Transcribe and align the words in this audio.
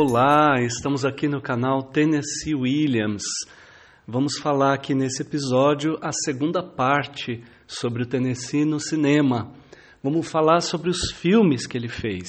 Olá, 0.00 0.62
estamos 0.62 1.04
aqui 1.04 1.26
no 1.26 1.42
canal 1.42 1.82
Tennessee 1.82 2.54
Williams. 2.54 3.24
Vamos 4.06 4.38
falar 4.38 4.74
aqui 4.74 4.94
nesse 4.94 5.22
episódio 5.22 5.98
a 6.00 6.12
segunda 6.12 6.62
parte 6.62 7.42
sobre 7.66 8.04
o 8.04 8.06
Tennessee 8.06 8.64
no 8.64 8.78
cinema. 8.78 9.52
Vamos 10.00 10.30
falar 10.30 10.60
sobre 10.60 10.88
os 10.88 11.10
filmes 11.10 11.66
que 11.66 11.76
ele 11.76 11.88
fez. 11.88 12.28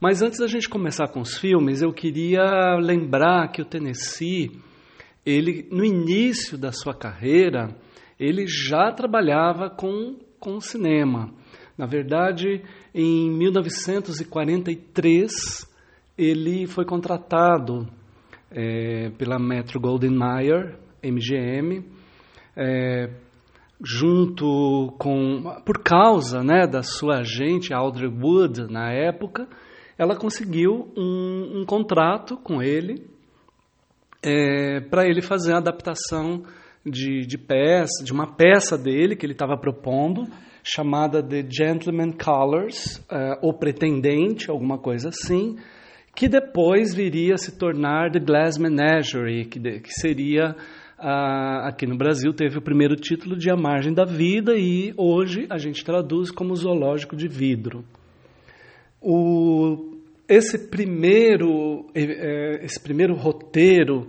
Mas 0.00 0.22
antes 0.22 0.38
da 0.38 0.46
gente 0.46 0.68
começar 0.68 1.08
com 1.08 1.20
os 1.20 1.36
filmes, 1.36 1.82
eu 1.82 1.92
queria 1.92 2.76
lembrar 2.76 3.50
que 3.50 3.60
o 3.60 3.66
Tennessee, 3.66 4.52
ele 5.26 5.66
no 5.72 5.84
início 5.84 6.56
da 6.56 6.70
sua 6.70 6.94
carreira, 6.94 7.76
ele 8.20 8.46
já 8.46 8.92
trabalhava 8.92 9.68
com 9.68 10.16
com 10.38 10.60
cinema. 10.60 11.34
Na 11.76 11.86
verdade, 11.86 12.62
em 12.94 13.36
1943 13.36 15.73
ele 16.16 16.66
foi 16.66 16.84
contratado 16.84 17.86
é, 18.50 19.10
pela 19.18 19.38
Metro 19.38 19.80
Goldwyn 19.80 20.14
Mayer, 20.14 20.78
MGM, 21.02 21.84
é, 22.56 23.10
junto 23.82 24.94
com, 24.98 25.42
por 25.64 25.82
causa 25.82 26.42
né, 26.42 26.66
da 26.66 26.82
sua 26.82 27.18
agente 27.18 27.74
Audrey 27.74 28.08
Wood 28.08 28.72
na 28.72 28.92
época, 28.92 29.48
ela 29.98 30.16
conseguiu 30.16 30.92
um, 30.96 31.60
um 31.60 31.64
contrato 31.64 32.36
com 32.36 32.62
ele 32.62 33.06
é, 34.22 34.80
para 34.80 35.04
ele 35.06 35.20
fazer 35.20 35.52
a 35.52 35.58
adaptação 35.58 36.42
de, 36.84 37.26
de 37.26 37.38
peça, 37.38 38.04
de 38.04 38.12
uma 38.12 38.34
peça 38.34 38.76
dele 38.76 39.16
que 39.16 39.24
ele 39.24 39.32
estava 39.32 39.56
propondo, 39.56 40.24
chamada 40.62 41.22
The 41.22 41.44
Gentleman 41.48 42.12
Colors, 42.12 42.96
uh, 43.10 43.38
O 43.42 43.52
Pretendente, 43.52 44.50
alguma 44.50 44.78
coisa 44.78 45.10
assim, 45.10 45.56
que 46.14 46.28
depois 46.28 46.94
viria 46.94 47.34
a 47.34 47.38
se 47.38 47.58
tornar 47.58 48.10
The 48.10 48.20
Glass 48.20 48.58
Menagerie, 48.58 49.44
que, 49.46 49.58
de, 49.58 49.80
que 49.80 49.92
seria, 49.92 50.54
uh, 50.98 51.66
aqui 51.66 51.86
no 51.86 51.96
Brasil, 51.96 52.32
teve 52.32 52.58
o 52.58 52.62
primeiro 52.62 52.94
título 52.94 53.36
de 53.36 53.50
A 53.50 53.56
Margem 53.56 53.92
da 53.92 54.04
Vida 54.04 54.54
e 54.56 54.94
hoje 54.96 55.46
a 55.50 55.58
gente 55.58 55.84
traduz 55.84 56.30
como 56.30 56.54
Zoológico 56.54 57.16
de 57.16 57.26
Vidro. 57.26 57.84
O, 59.00 59.98
esse, 60.28 60.68
primeiro, 60.68 61.86
eh, 61.94 62.60
esse 62.62 62.80
primeiro 62.80 63.14
roteiro, 63.14 64.08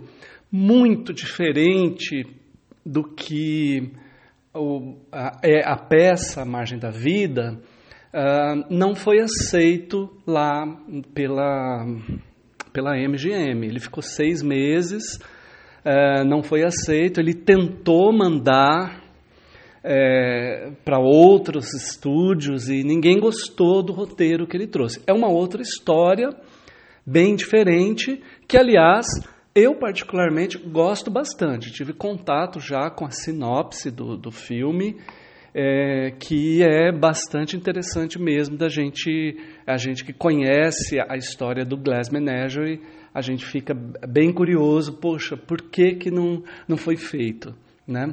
muito 0.50 1.12
diferente 1.12 2.24
do 2.84 3.02
que 3.04 3.90
o, 4.54 4.96
a, 5.12 5.38
é 5.42 5.62
a 5.68 5.76
peça 5.76 6.42
A 6.42 6.44
Margem 6.46 6.78
da 6.78 6.90
Vida, 6.90 7.60
uh, 8.16 8.64
não 8.70 8.94
foi 8.94 9.20
aceito 9.20 10.10
lá 10.26 10.64
pela, 11.14 11.86
pela 12.72 12.96
MGM. 12.96 13.66
Ele 13.66 13.78
ficou 13.78 14.02
seis 14.02 14.42
meses, 14.42 15.16
uh, 15.84 16.24
não 16.24 16.42
foi 16.42 16.64
aceito. 16.64 17.20
Ele 17.20 17.34
tentou 17.34 18.12
mandar 18.12 19.04
é, 19.88 20.72
para 20.84 20.98
outros 20.98 21.72
estúdios 21.72 22.68
e 22.68 22.82
ninguém 22.82 23.20
gostou 23.20 23.84
do 23.84 23.92
roteiro 23.92 24.44
que 24.44 24.56
ele 24.56 24.66
trouxe. 24.66 25.00
É 25.06 25.12
uma 25.12 25.28
outra 25.28 25.62
história, 25.62 26.30
bem 27.06 27.36
diferente, 27.36 28.20
que, 28.48 28.56
aliás, 28.56 29.06
eu, 29.54 29.76
particularmente, 29.76 30.58
gosto 30.58 31.08
bastante. 31.08 31.70
Tive 31.70 31.92
contato 31.92 32.58
já 32.58 32.90
com 32.90 33.04
a 33.04 33.10
sinopse 33.10 33.92
do, 33.92 34.16
do 34.16 34.32
filme, 34.32 34.96
é, 35.58 36.10
que 36.10 36.62
é 36.62 36.92
bastante 36.92 37.56
interessante 37.56 38.20
mesmo 38.20 38.58
da 38.58 38.68
gente, 38.68 39.38
a 39.66 39.78
gente 39.78 40.04
que 40.04 40.12
conhece 40.12 41.00
a 41.08 41.16
história 41.16 41.64
do 41.64 41.78
Glass 41.78 42.10
Menagerie, 42.10 42.82
a 43.14 43.22
gente 43.22 43.46
fica 43.46 43.72
bem 44.06 44.30
curioso, 44.30 44.98
poxa, 45.00 45.34
por 45.34 45.62
que, 45.62 45.94
que 45.94 46.10
não, 46.10 46.44
não 46.68 46.76
foi 46.76 46.98
feito, 46.98 47.54
né? 47.88 48.12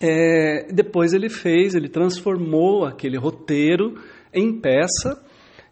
É, 0.00 0.72
depois 0.72 1.12
ele 1.12 1.28
fez, 1.28 1.74
ele 1.74 1.88
transformou 1.88 2.86
aquele 2.86 3.18
roteiro 3.18 4.00
em 4.32 4.58
peça, 4.58 5.22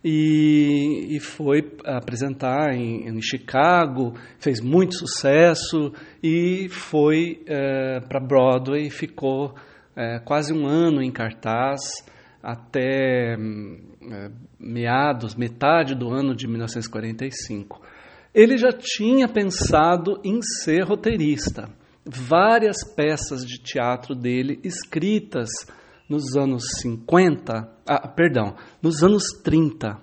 e, 0.04 1.16
e 1.16 1.20
foi 1.20 1.72
apresentar 1.84 2.74
em, 2.74 3.08
em, 3.08 3.22
Chicago, 3.22 4.12
fez 4.38 4.60
muito 4.60 4.94
sucesso 4.94 5.92
e 6.22 6.68
foi 6.68 7.42
é, 7.46 7.98
para 8.00 8.20
Broadway, 8.20 8.88
ficou 8.88 9.54
é, 9.96 10.20
quase 10.20 10.52
um 10.52 10.66
ano 10.66 11.02
em 11.02 11.10
cartaz 11.10 11.80
até 12.42 13.34
é, 13.34 14.30
meados, 14.60 15.34
metade 15.34 15.94
do 15.94 16.10
ano 16.10 16.36
de 16.36 16.46
1945. 16.46 17.80
Ele 18.34 18.58
já 18.58 18.70
tinha 18.70 19.26
pensado 19.26 20.20
em 20.22 20.40
ser 20.42 20.82
roteirista. 20.84 21.70
Várias 22.04 22.76
peças 22.94 23.44
de 23.44 23.58
teatro 23.58 24.14
dele 24.14 24.60
escritas 24.62 25.48
nos 26.08 26.36
anos 26.36 26.64
50, 26.82 27.68
ah, 27.84 28.08
perdão, 28.08 28.54
nos 28.80 29.02
anos 29.02 29.24
30, 29.42 29.98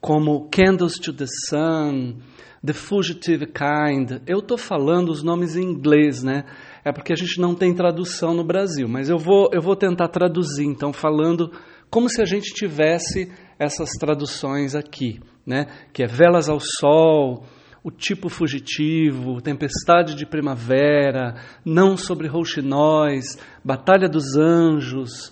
como 0.00 0.48
Candles 0.50 0.94
to 0.94 1.12
the 1.12 1.26
Sun, 1.48 2.16
The 2.64 2.72
Fugitive 2.72 3.46
Kind. 3.46 4.20
Eu 4.26 4.40
estou 4.40 4.58
falando 4.58 5.10
os 5.10 5.22
nomes 5.22 5.54
em 5.54 5.62
inglês, 5.62 6.22
né? 6.22 6.44
É 6.88 6.92
porque 6.92 7.12
a 7.12 7.16
gente 7.16 7.38
não 7.38 7.54
tem 7.54 7.74
tradução 7.74 8.32
no 8.32 8.42
Brasil, 8.42 8.88
mas 8.88 9.10
eu 9.10 9.18
vou, 9.18 9.50
eu 9.52 9.60
vou 9.60 9.76
tentar 9.76 10.08
traduzir, 10.08 10.64
então, 10.64 10.90
falando 10.90 11.52
como 11.90 12.08
se 12.08 12.22
a 12.22 12.24
gente 12.24 12.54
tivesse 12.54 13.30
essas 13.58 13.90
traduções 14.00 14.74
aqui, 14.74 15.20
né? 15.46 15.66
Que 15.92 16.02
é 16.02 16.06
Velas 16.06 16.48
ao 16.48 16.58
Sol, 16.58 17.44
O 17.84 17.90
Tipo 17.90 18.30
Fugitivo, 18.30 19.42
Tempestade 19.42 20.14
de 20.14 20.24
Primavera, 20.24 21.34
Não 21.62 21.94
sobre 21.94 22.26
Rouxinóis, 22.26 23.36
Batalha 23.62 24.08
dos 24.08 24.34
Anjos, 24.34 25.30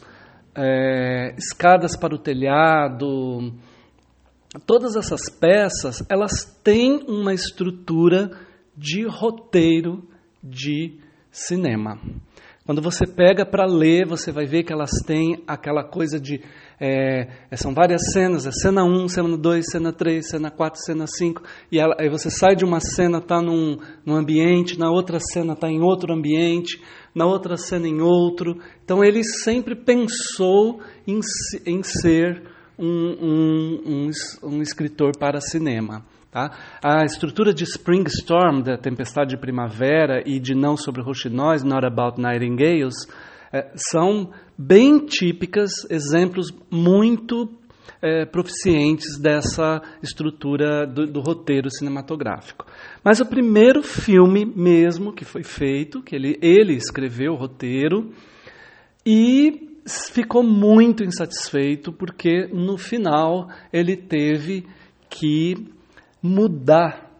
é, 0.55 1.35
Escadas 1.39 1.97
para 1.97 2.15
o 2.15 2.19
Telhado. 2.19 3.51
Todas 4.67 4.95
essas 4.95 5.31
peças, 5.31 6.05
elas 6.11 6.45
têm 6.63 7.03
uma 7.09 7.33
estrutura 7.33 8.31
de 8.77 9.07
roteiro 9.07 10.07
de 10.45 11.06
cinema. 11.37 12.01
Quando 12.65 12.83
você 12.83 13.07
pega 13.07 13.47
para 13.47 13.65
ler, 13.65 14.09
você 14.09 14.33
vai 14.33 14.45
ver 14.45 14.65
que 14.65 14.73
elas 14.73 14.91
têm 15.07 15.41
aquela 15.47 15.85
coisa 15.85 16.19
de. 16.19 16.41
É, 16.81 17.29
são 17.55 17.73
várias 17.73 18.13
cenas, 18.13 18.45
é 18.45 18.51
cena 18.51 18.85
1, 18.85 19.09
cena 19.09 19.39
2, 19.39 19.67
cena 19.71 19.93
3, 19.93 20.29
cena 20.29 20.51
4, 20.51 20.81
cena 20.85 21.07
5, 21.07 21.43
e 21.71 21.79
ela, 21.79 21.95
aí 21.99 22.11
você 22.11 22.29
sai 22.29 22.57
de 22.57 22.65
uma 22.65 22.81
cena, 22.81 23.19
está 23.19 23.41
num, 23.41 23.79
num 24.05 24.17
ambiente, 24.17 24.79
na 24.79 24.91
outra 24.91 25.19
cena 25.21 25.53
está 25.53 25.71
em 25.71 25.81
outro 25.81 26.13
ambiente, 26.13 26.83
na 27.15 27.25
outra 27.25 27.57
cena 27.57 27.87
em 27.87 28.01
outro. 28.01 28.59
Então 28.85 29.05
ele 29.05 29.23
sempre 29.23 29.77
pensou 29.77 30.81
em, 31.07 31.21
em 31.65 31.83
ser 31.85 32.43
um, 32.77 32.89
um, 32.89 33.83
um, 33.87 34.11
um 34.43 34.61
escritor 34.61 35.13
para 35.17 35.41
cinema. 35.41 36.05
Tá? 36.37 36.51
A 36.83 37.07
estrutura 37.07 37.55
de 37.55 37.65
Spring 37.65 38.05
Storm, 38.09 38.61
da 38.61 38.77
Tempestade 38.77 39.31
de 39.31 39.39
Primavera, 39.39 40.23
e 40.27 40.39
de 40.39 40.55
Não 40.55 40.77
sobre 40.77 41.01
Roxinóis, 41.01 41.65
Not 41.65 41.87
About 41.87 42.21
Nightingales, 42.21 42.95
é, 43.51 43.73
são 43.75 44.31
bem 44.59 44.99
típicas, 45.07 45.71
exemplos 45.89 46.53
muito 46.71 47.49
é, 48.03 48.27
proficientes 48.27 49.19
dessa 49.19 49.81
estrutura 50.03 50.87
do, 50.87 51.07
do, 51.07 51.23
roteiro 51.23 51.71
cinematográfico. 51.71 52.67
Mas 53.03 53.19
o 53.19 53.25
primeiro 53.25 53.83
filme 53.83 54.45
mesmo 54.45 55.15
que 55.15 55.25
foi 55.25 55.43
feito, 55.43 56.03
que 56.03 56.15
ele, 56.15 56.39
ele 56.43 56.75
escreveu 56.75 57.33
o 57.33 57.37
roteiro, 57.37 58.11
e 59.07 59.71
ficou 60.13 60.43
muito 60.43 61.03
insatisfeito 61.03 61.95
porque 61.95 62.47
no 62.53 62.77
final 62.77 63.49
ele 63.73 63.97
teve 63.97 64.67
que 65.09 65.75
mudar, 66.27 67.11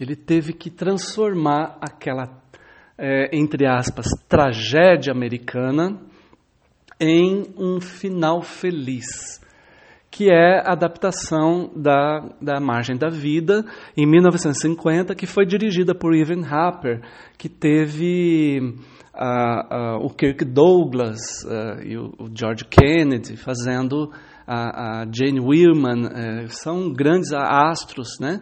ele 0.00 0.16
teve 0.16 0.52
que 0.52 0.70
transformar 0.70 1.78
aquela, 1.80 2.42
é, 2.98 3.36
entre 3.36 3.66
aspas, 3.66 4.06
tragédia 4.28 5.12
americana 5.12 6.00
em 7.00 7.44
um 7.56 7.80
final 7.80 8.42
feliz, 8.42 9.40
que 10.10 10.30
é 10.30 10.60
a 10.60 10.72
adaptação 10.72 11.70
da, 11.74 12.20
da 12.40 12.60
Margem 12.60 12.96
da 12.96 13.08
Vida, 13.08 13.64
em 13.96 14.06
1950, 14.06 15.14
que 15.14 15.26
foi 15.26 15.44
dirigida 15.44 15.94
por 15.94 16.14
Evan 16.14 16.46
Harper, 16.46 17.02
que 17.36 17.48
teve 17.48 18.76
uh, 19.14 19.98
uh, 20.00 20.04
o 20.04 20.10
Kirk 20.10 20.44
Douglas 20.44 21.20
uh, 21.44 21.82
e 21.82 21.96
o, 21.96 22.12
o, 22.18 22.30
George 22.32 22.64
Kennedy 22.64 23.36
fazendo 23.36 24.10
a, 24.46 25.02
a 25.02 25.06
Jane 25.12 25.40
Willman, 25.40 26.06
eh, 26.06 26.46
são 26.48 26.92
grandes 26.92 27.32
astros, 27.32 28.18
né? 28.20 28.40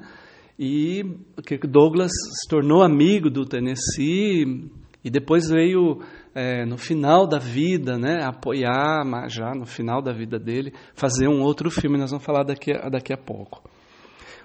E 0.59 1.03
Kirk 1.47 1.67
Douglas 1.67 2.11
se 2.11 2.49
tornou 2.49 2.83
amigo 2.83 3.31
do 3.31 3.45
Tennessee 3.45 4.71
e 5.05 5.11
depois 5.11 5.49
veio 5.49 6.01
é, 6.35 6.65
no 6.65 6.79
final 6.79 7.27
da 7.27 7.39
vida, 7.39 7.99
né, 7.99 8.23
apoiar, 8.25 9.05
já 9.29 9.55
no 9.55 9.67
final 9.67 10.01
da 10.01 10.13
vida 10.13 10.39
dele, 10.39 10.73
fazer 10.95 11.29
um 11.29 11.43
outro 11.43 11.71
filme. 11.71 11.99
Nós 11.99 12.11
vamos 12.11 12.25
falar 12.25 12.45
daqui 12.45 12.73
a, 12.73 12.89
daqui 12.89 13.13
a 13.13 13.17
pouco. 13.17 13.63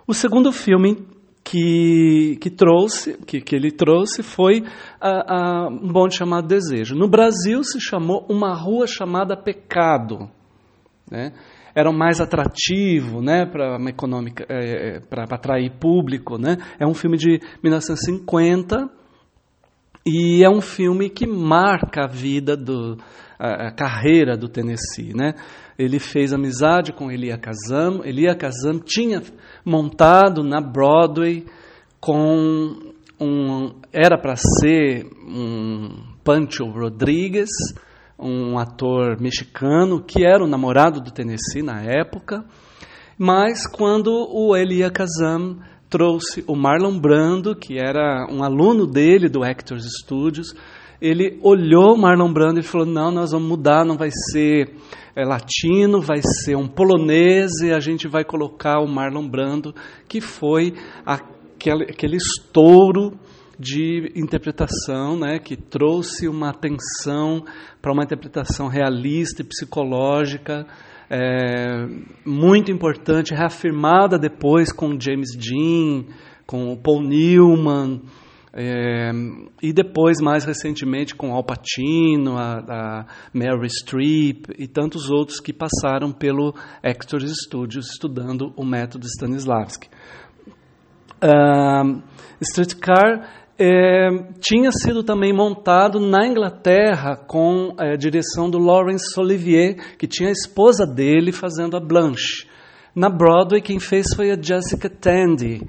O 0.08 0.14
segundo 0.14 0.52
filme 0.52 1.06
que, 1.44 2.38
que 2.42 2.50
trouxe, 2.50 3.18
que, 3.26 3.40
que 3.40 3.56
ele 3.56 3.72
trouxe 3.72 4.24
foi 4.24 4.64
a, 5.00 5.36
a, 5.36 5.68
um 5.68 5.92
bonde 5.92 6.16
chamado 6.16 6.48
Desejo. 6.48 6.96
No 6.96 7.08
Brasil 7.08 7.64
se 7.64 7.80
chamou 7.80 8.26
Uma 8.30 8.54
Rua 8.54 8.88
Chamada 8.88 9.38
Pecado. 9.38 10.30
Né? 11.10 11.34
Era 11.76 11.92
mais 11.92 12.20
atrativo 12.20 13.22
né, 13.22 13.46
para 13.46 13.78
é, 14.50 14.98
é 14.98 15.02
atrair 15.30 15.72
público. 15.80 16.38
Né? 16.38 16.58
É 16.80 16.86
um 16.86 16.94
filme 16.94 17.18
de 17.18 17.40
1950 17.64 18.90
e 20.06 20.44
é 20.44 20.50
um 20.50 20.62
filme 20.62 21.10
que 21.10 21.28
marca 21.28 22.06
a 22.06 22.08
vida 22.08 22.56
do, 22.56 22.98
a, 23.38 23.68
a 23.68 23.72
carreira 23.72 24.38
do 24.38 24.48
Tennessee, 24.48 25.14
né? 25.14 25.34
Ele 25.78 26.00
fez 26.00 26.34
amizade 26.34 26.92
com 26.92 27.12
Elia 27.12 27.38
Kazam. 27.38 28.04
Elia 28.04 28.34
Kazam 28.34 28.80
tinha 28.80 29.22
montado 29.64 30.44
na 30.44 30.60
Broadway 30.60 31.46
com 32.00 32.94
um 33.20 33.76
era 33.92 34.18
para 34.18 34.36
ser 34.36 35.06
um 35.28 35.90
Pancho 36.24 36.66
Rodrigues, 36.66 37.50
um 38.20 38.58
ator 38.58 39.20
mexicano 39.20 40.02
que 40.02 40.26
era 40.26 40.44
o 40.44 40.48
namorado 40.48 41.00
do 41.00 41.12
Tennessee 41.12 41.62
na 41.62 41.82
época. 41.82 42.44
Mas 43.18 43.68
quando 43.68 44.12
o 44.32 44.56
Elia 44.56 44.90
Kazam 44.90 45.58
trouxe 45.90 46.44
o 46.48 46.56
Marlon 46.56 47.00
Brando, 47.00 47.56
que 47.56 47.78
era 47.78 48.28
um 48.30 48.44
aluno 48.44 48.86
dele 48.86 49.30
do 49.30 49.44
Actors 49.44 49.86
Studios, 50.02 50.54
ele 51.02 51.40
olhou 51.42 51.98
Marlon 51.98 52.32
Brando 52.32 52.60
e 52.60 52.64
falou: 52.64 52.86
não, 52.86 53.12
nós 53.12 53.32
vamos 53.32 53.48
mudar, 53.48 53.86
não 53.86 53.98
vai 53.98 54.10
ser 54.32 54.76
é, 55.16 55.24
latino, 55.24 56.02
vai 56.02 56.22
ser 56.22 56.56
um 56.56 56.68
polonês 56.68 57.52
e 57.64 57.72
a 57.72 57.80
gente 57.80 58.08
vai 58.08 58.24
colocar 58.24 58.80
o 58.80 58.88
Marlon 58.88 59.28
Brando, 59.28 59.74
que 60.08 60.22
foi 60.22 60.74
aquele, 61.06 61.84
aquele 61.84 62.18
estouro 62.18 63.18
de 63.60 64.12
interpretação, 64.16 65.18
né, 65.18 65.40
que 65.40 65.56
trouxe 65.56 66.28
uma 66.28 66.50
atenção 66.50 67.44
para 67.82 67.92
uma 67.92 68.04
interpretação 68.04 68.68
realista 68.68 69.42
e 69.42 69.46
psicológica 69.46 70.68
é, 71.10 71.88
muito 72.26 72.72
importante, 72.72 73.34
reafirmada 73.34 74.20
depois 74.20 74.72
com 74.72 75.00
James 75.00 75.36
Dean, 75.36 76.06
com 76.46 76.76
Paul 76.76 77.02
Newman. 77.02 78.02
É, 78.60 79.12
e 79.62 79.72
depois, 79.72 80.20
mais 80.20 80.44
recentemente, 80.44 81.14
com 81.14 81.32
Al 81.32 81.44
Pacino, 81.44 82.38
a, 82.38 82.58
a 82.58 83.06
Mary 83.32 83.70
Streep 83.70 84.48
e 84.58 84.68
tantos 84.68 85.10
outros 85.10 85.40
que 85.40 85.54
passaram 85.54 86.12
pelo 86.12 86.56
Actors 86.84 87.32
Studios 87.44 87.92
estudando 87.92 88.52
o 88.56 88.66
método 88.66 89.06
Stanislavski. 89.06 89.88
Uh, 91.24 92.02
Streetcar 92.42 93.47
é, 93.60 94.10
tinha 94.40 94.72
sido 94.72 95.04
também 95.04 95.34
montado 95.34 96.00
na 96.00 96.28
Inglaterra 96.28 97.16
com 97.16 97.74
a 97.78 97.94
é, 97.94 97.98
direção 97.98 98.50
do 98.50 98.60
Laurence 98.60 99.20
Olivier, 99.20 99.98
que 99.98 100.08
tinha 100.08 100.30
a 100.30 100.32
esposa 100.32 100.86
dele 100.86 101.32
fazendo 101.32 101.76
a 101.76 101.80
Blanche. 101.80 102.48
Na 102.96 103.10
Broadway, 103.10 103.62
quem 103.62 103.80
fez 103.80 104.08
foi 104.16 104.32
a 104.32 104.42
Jessica 104.42 104.90
Tandy, 104.90 105.62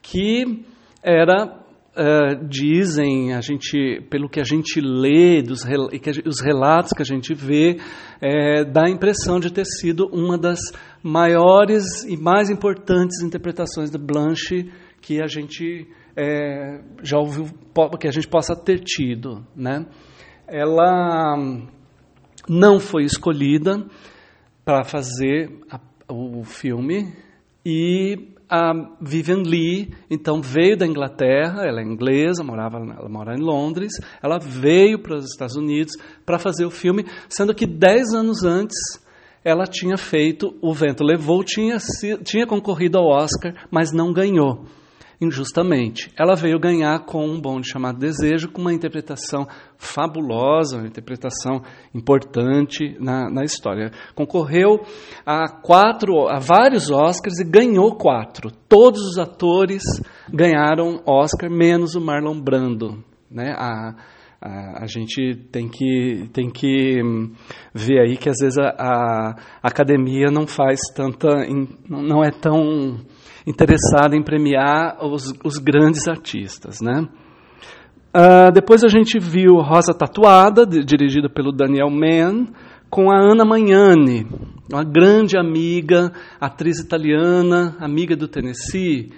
que 0.00 0.64
era 1.02 1.60
Uh, 1.94 2.48
dizem, 2.48 3.34
a 3.34 3.42
gente, 3.42 4.00
pelo 4.08 4.26
que 4.26 4.40
a 4.40 4.44
gente 4.44 4.80
lê, 4.80 5.42
dos, 5.42 5.60
os 6.24 6.40
relatos 6.40 6.90
que 6.92 7.02
a 7.02 7.04
gente 7.04 7.34
vê, 7.34 7.76
é, 8.18 8.64
dá 8.64 8.86
a 8.86 8.90
impressão 8.90 9.38
de 9.38 9.52
ter 9.52 9.66
sido 9.66 10.08
uma 10.10 10.38
das 10.38 10.58
maiores 11.02 12.02
e 12.04 12.16
mais 12.16 12.48
importantes 12.48 13.22
interpretações 13.22 13.90
de 13.90 13.98
Blanche 13.98 14.72
que 15.02 15.20
a 15.20 15.26
gente 15.26 15.86
é, 16.16 16.80
já 17.02 17.18
ouviu, 17.18 17.46
que 17.98 18.08
a 18.08 18.10
gente 18.10 18.28
possa 18.28 18.54
ter 18.54 18.80
tido. 18.80 19.46
Né? 19.54 19.86
Ela 20.46 21.36
não 22.48 22.78
foi 22.78 23.04
escolhida 23.04 23.84
para 24.64 24.84
fazer 24.84 25.50
a, 25.70 25.80
o 26.12 26.44
filme 26.44 27.12
e 27.64 28.32
a 28.48 28.72
Vivian 29.00 29.42
Lee, 29.46 29.94
então, 30.10 30.42
veio 30.42 30.76
da 30.76 30.86
Inglaterra, 30.86 31.62
ela 31.64 31.80
é 31.80 31.84
inglesa, 31.84 32.44
morava, 32.44 32.76
ela 32.76 33.08
mora 33.08 33.34
em 33.34 33.40
Londres, 33.40 33.92
ela 34.22 34.38
veio 34.38 35.00
para 35.02 35.16
os 35.16 35.24
Estados 35.24 35.56
Unidos 35.56 35.94
para 36.26 36.38
fazer 36.38 36.66
o 36.66 36.70
filme, 36.70 37.06
sendo 37.30 37.54
que 37.54 37.66
dez 37.66 38.12
anos 38.12 38.44
antes 38.44 38.76
ela 39.42 39.64
tinha 39.64 39.96
feito 39.96 40.54
O 40.60 40.74
Vento 40.74 41.02
Levou, 41.02 41.42
tinha, 41.42 41.78
tinha 42.22 42.46
concorrido 42.46 42.98
ao 42.98 43.06
Oscar, 43.06 43.54
mas 43.70 43.90
não 43.90 44.12
ganhou 44.12 44.66
injustamente. 45.22 46.12
Ela 46.18 46.34
veio 46.34 46.58
ganhar 46.58 46.98
com 47.04 47.24
um 47.24 47.40
bonde 47.40 47.70
chamado 47.70 47.98
Desejo, 47.98 48.50
com 48.50 48.60
uma 48.60 48.72
interpretação 48.72 49.46
fabulosa, 49.78 50.78
uma 50.78 50.86
interpretação 50.86 51.62
importante 51.94 52.96
na, 52.98 53.30
na 53.30 53.44
história. 53.44 53.92
Concorreu 54.14 54.80
a 55.24 55.48
quatro, 55.48 56.28
a 56.28 56.38
vários 56.38 56.90
Oscars 56.90 57.38
e 57.38 57.44
ganhou 57.44 57.94
quatro. 57.96 58.50
Todos 58.68 59.00
os 59.02 59.18
atores 59.18 59.82
ganharam 60.28 61.00
Oscar, 61.06 61.48
menos 61.48 61.94
o 61.94 62.00
Marlon 62.00 62.40
Brando. 62.40 63.04
Né? 63.30 63.54
A, 63.56 63.94
a, 64.82 64.86
gente 64.86 65.36
tem 65.52 65.68
que, 65.68 66.28
tem 66.32 66.50
que 66.50 67.00
ver 67.72 68.00
aí 68.00 68.16
que 68.16 68.28
às 68.28 68.36
vezes 68.40 68.58
a, 68.58 68.70
a 68.70 69.36
academia 69.62 70.32
não 70.32 70.48
faz 70.48 70.80
tanta. 70.96 71.28
não 71.88 72.24
é 72.24 72.30
tão 72.30 72.98
interessada 73.46 74.16
em 74.16 74.22
premiar 74.22 74.98
os, 75.04 75.32
os 75.44 75.58
grandes 75.58 76.06
artistas, 76.08 76.80
né? 76.80 77.08
Uh, 78.14 78.52
depois 78.52 78.84
a 78.84 78.88
gente 78.88 79.18
viu 79.18 79.54
Rosa 79.56 79.94
Tatuada, 79.94 80.66
de, 80.66 80.84
dirigida 80.84 81.30
pelo 81.30 81.50
Daniel 81.50 81.88
Mann, 81.88 82.48
com 82.90 83.10
a 83.10 83.16
Ana 83.18 83.42
Magnani, 83.42 84.26
uma 84.70 84.84
grande 84.84 85.38
amiga, 85.38 86.12
atriz 86.38 86.78
italiana, 86.78 87.74
amiga 87.80 88.14
do 88.14 88.28
Tennessee. 88.28 89.10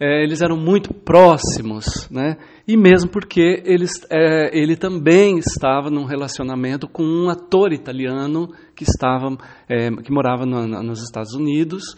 É, 0.00 0.22
eles 0.22 0.40
eram 0.40 0.56
muito 0.56 0.94
próximos, 0.94 2.08
né? 2.10 2.38
E 2.66 2.76
mesmo 2.76 3.10
porque 3.10 3.62
eles, 3.66 3.90
é, 4.10 4.56
ele 4.56 4.76
também 4.76 5.38
estava 5.38 5.90
num 5.90 6.04
relacionamento 6.04 6.88
com 6.88 7.02
um 7.02 7.28
ator 7.28 7.72
italiano 7.72 8.48
que 8.74 8.84
estava, 8.84 9.36
é, 9.68 9.90
que 9.90 10.12
morava 10.12 10.46
no, 10.46 10.66
nos 10.82 11.02
Estados 11.02 11.34
Unidos. 11.34 11.96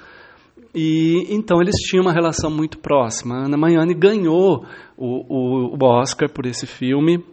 E 0.74 1.26
então 1.34 1.60
eles 1.60 1.74
tinham 1.76 2.04
uma 2.04 2.12
relação 2.12 2.50
muito 2.50 2.78
próxima. 2.78 3.36
A 3.36 3.44
Ana 3.46 3.56
Magnani 3.56 3.94
ganhou 3.94 4.64
o, 4.96 5.06
o, 5.06 5.76
o 5.76 5.84
Oscar 5.84 6.30
por 6.30 6.46
esse 6.46 6.66
filme. 6.66 7.24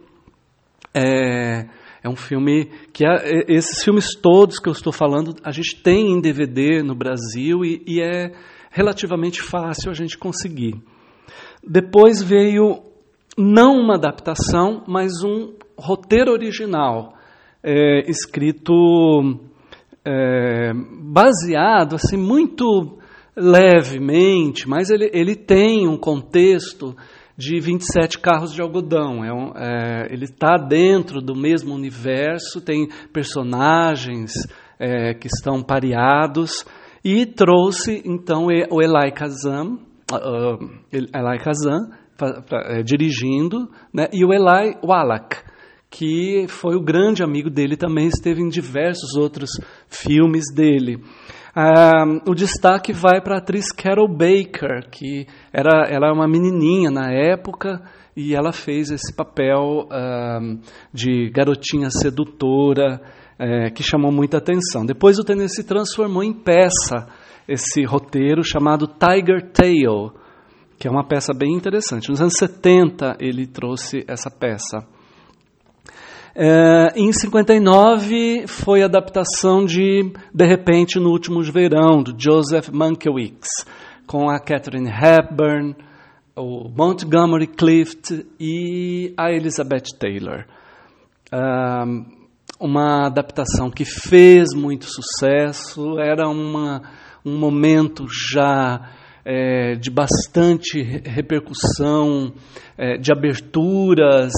É, 0.92 1.68
é 2.02 2.08
um 2.08 2.16
filme 2.16 2.70
que 2.92 3.04
esses 3.46 3.82
filmes 3.82 4.14
todos 4.14 4.58
que 4.58 4.68
eu 4.68 4.72
estou 4.72 4.92
falando 4.92 5.36
a 5.44 5.52
gente 5.52 5.80
tem 5.82 6.12
em 6.12 6.20
DVD 6.20 6.82
no 6.82 6.94
Brasil 6.94 7.64
e, 7.64 7.82
e 7.86 8.00
é 8.00 8.32
relativamente 8.70 9.42
fácil 9.42 9.90
a 9.90 9.94
gente 9.94 10.18
conseguir. 10.18 10.74
Depois 11.62 12.22
veio 12.22 12.82
não 13.36 13.76
uma 13.76 13.94
adaptação, 13.94 14.82
mas 14.86 15.22
um 15.22 15.54
roteiro 15.76 16.32
original 16.32 17.14
é, 17.62 18.08
escrito 18.10 18.72
é, 20.04 20.72
baseado 20.74 21.94
assim 21.94 22.16
muito 22.16 22.98
levemente, 23.38 24.68
mas 24.68 24.90
ele, 24.90 25.10
ele 25.12 25.34
tem 25.34 25.88
um 25.88 25.96
contexto 25.96 26.94
de 27.36 27.60
27 27.60 28.18
carros 28.18 28.52
de 28.52 28.60
algodão. 28.60 29.24
É 29.24 29.32
um, 29.32 29.52
é, 29.56 30.08
ele 30.12 30.24
está 30.24 30.56
dentro 30.56 31.20
do 31.20 31.36
mesmo 31.36 31.74
universo, 31.74 32.60
tem 32.60 32.88
personagens 33.12 34.32
é, 34.78 35.14
que 35.14 35.28
estão 35.28 35.62
pareados, 35.62 36.64
e 37.04 37.24
trouxe 37.24 38.02
então 38.04 38.46
o 38.70 38.82
Eli 38.82 39.12
Kazan, 39.12 39.78
uh, 40.12 40.68
Eli 40.92 41.38
Kazan 41.42 41.90
pra, 42.16 42.42
pra, 42.42 42.78
é, 42.78 42.82
dirigindo, 42.82 43.68
né, 43.94 44.08
e 44.12 44.24
o 44.24 44.32
Eli 44.32 44.76
Wallach, 44.82 45.36
que 45.88 46.46
foi 46.48 46.76
o 46.76 46.82
grande 46.82 47.22
amigo 47.22 47.48
dele, 47.48 47.76
também 47.76 48.08
esteve 48.08 48.42
em 48.42 48.48
diversos 48.48 49.16
outros 49.16 49.50
filmes 49.88 50.44
dele. 50.52 50.98
O 52.26 52.34
destaque 52.34 52.92
vai 52.92 53.20
para 53.20 53.36
a 53.36 53.38
atriz 53.38 53.72
Carol 53.72 54.08
Baker, 54.08 54.88
que 54.90 55.26
era, 55.52 55.86
ela 55.88 56.08
é 56.08 56.12
uma 56.12 56.28
menininha 56.28 56.90
na 56.90 57.10
época 57.10 57.82
e 58.16 58.34
ela 58.34 58.52
fez 58.52 58.90
esse 58.90 59.14
papel 59.14 59.88
de 60.92 61.30
garotinha 61.30 61.90
sedutora 61.90 63.00
uh, 63.38 63.72
que 63.72 63.82
chamou 63.82 64.10
muita 64.10 64.38
atenção. 64.38 64.84
Depois 64.84 65.18
o 65.18 65.24
Tennessee 65.24 65.64
transformou 65.64 66.22
em 66.22 66.32
peça 66.32 67.06
esse 67.46 67.84
roteiro 67.84 68.42
chamado 68.42 68.86
Tiger 68.86 69.50
Tail, 69.52 70.12
que 70.78 70.86
é 70.86 70.90
uma 70.90 71.06
peça 71.06 71.32
bem 71.32 71.54
interessante. 71.54 72.10
Nos 72.10 72.20
anos 72.20 72.34
70 72.38 73.16
ele 73.20 73.46
trouxe 73.46 74.04
essa 74.06 74.30
peça. 74.30 74.86
É, 76.40 76.92
em 76.94 77.12
59 77.12 78.46
foi 78.46 78.82
a 78.82 78.84
adaptação 78.84 79.64
de 79.64 80.12
De 80.32 80.46
repente 80.46 80.96
no 81.00 81.10
último 81.10 81.42
verão 81.42 82.00
do 82.00 82.14
Joseph 82.16 82.68
Mankiewicz 82.68 83.48
com 84.06 84.30
a 84.30 84.38
Catherine 84.38 84.88
Hepburn, 84.88 85.74
o 86.36 86.68
Montgomery 86.68 87.48
Clift 87.48 88.24
e 88.38 89.12
a 89.16 89.32
Elizabeth 89.32 89.98
Taylor. 89.98 90.44
uma 92.60 93.06
adaptação 93.06 93.68
que 93.68 93.84
fez 93.84 94.54
muito 94.54 94.86
sucesso, 94.86 95.98
era 95.98 96.28
uma, 96.28 96.82
um 97.26 97.36
momento 97.36 98.06
já 98.30 98.92
é, 99.24 99.74
de 99.74 99.90
bastante 99.90 100.80
repercussão, 100.82 102.32
é, 102.78 102.96
de 102.96 103.10
aberturas 103.10 104.32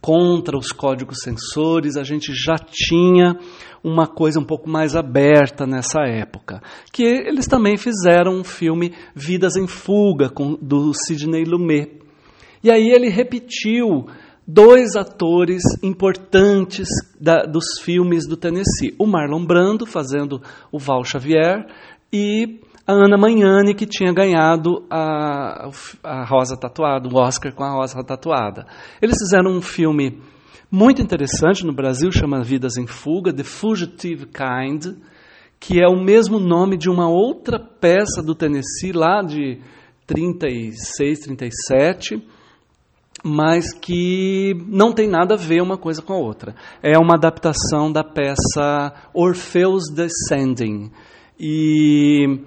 contra 0.00 0.56
os 0.56 0.72
códigos 0.72 1.18
sensores, 1.22 1.96
a 1.96 2.02
gente 2.02 2.32
já 2.32 2.56
tinha 2.56 3.38
uma 3.82 4.06
coisa 4.06 4.40
um 4.40 4.44
pouco 4.44 4.68
mais 4.68 4.96
aberta 4.96 5.66
nessa 5.66 6.02
época. 6.06 6.62
Que 6.92 7.02
eles 7.02 7.46
também 7.46 7.76
fizeram 7.76 8.32
um 8.32 8.44
filme 8.44 8.94
Vidas 9.14 9.56
em 9.56 9.66
Fuga, 9.66 10.28
com, 10.28 10.54
do 10.60 10.92
Sidney 10.94 11.44
Lumet. 11.44 12.00
E 12.62 12.70
aí 12.70 12.90
ele 12.90 13.08
repetiu 13.08 14.06
dois 14.46 14.96
atores 14.96 15.62
importantes 15.82 16.88
da, 17.18 17.44
dos 17.44 17.80
filmes 17.82 18.26
do 18.26 18.36
Tennessee: 18.36 18.94
o 18.98 19.06
Marlon 19.06 19.44
Brando, 19.44 19.86
fazendo 19.86 20.42
o 20.72 20.78
Val 20.78 21.04
Xavier, 21.04 21.66
e 22.12 22.60
a 22.86 22.92
Ana 22.92 23.16
Magnani, 23.16 23.74
que 23.74 23.86
tinha 23.86 24.12
ganhado 24.12 24.84
a, 24.90 25.70
a 26.02 26.24
Rosa 26.24 26.56
Tatuada, 26.56 27.08
o 27.08 27.16
Oscar 27.16 27.52
com 27.54 27.62
a 27.62 27.72
Rosa 27.72 28.02
Tatuada. 28.02 28.66
Eles 29.00 29.16
fizeram 29.18 29.50
um 29.52 29.62
filme 29.62 30.20
muito 30.70 31.02
interessante 31.02 31.66
no 31.66 31.72
Brasil, 31.72 32.10
chama 32.12 32.42
Vidas 32.42 32.76
em 32.76 32.86
Fuga, 32.86 33.32
The 33.32 33.42
Fugitive 33.42 34.26
Kind, 34.26 34.96
que 35.58 35.82
é 35.82 35.86
o 35.86 36.02
mesmo 36.02 36.38
nome 36.38 36.76
de 36.76 36.88
uma 36.88 37.08
outra 37.08 37.58
peça 37.58 38.22
do 38.22 38.34
Tennessee, 38.34 38.92
lá 38.92 39.22
de 39.22 39.58
36, 40.06 41.20
37, 41.20 42.22
mas 43.22 43.72
que 43.72 44.54
não 44.66 44.92
tem 44.92 45.08
nada 45.08 45.34
a 45.34 45.36
ver 45.36 45.60
uma 45.60 45.76
coisa 45.76 46.00
com 46.00 46.12
a 46.12 46.18
outra. 46.18 46.54
É 46.82 46.96
uma 46.98 47.14
adaptação 47.14 47.92
da 47.92 48.02
peça 48.02 48.92
Orpheus 49.12 49.84
Descending. 49.92 50.90
E 51.38 52.40